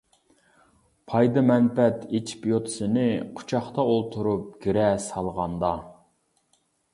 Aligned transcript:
پايدا-مەنپەئەت 1.11 2.07
ئېچىپ 2.19 2.47
يوتىسىنى، 2.51 3.03
قۇچاقتا 3.41 3.85
ئولتۇرۇپ 3.91 4.49
گىرە 4.65 4.89
سالغاندا. 5.05 5.71